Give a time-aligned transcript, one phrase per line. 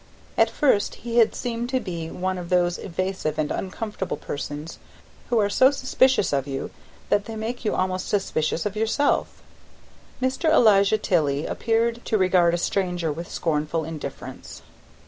[0.35, 4.79] At first he had seemed to be one of those evasive and uncomfortable persons
[5.29, 6.71] who are so suspicious of you
[7.09, 9.43] that they make you almost suspicious of yourself.
[10.19, 10.51] Mr.
[10.51, 14.63] Elijah Tilley appeared to regard a stranger with scornful indifference.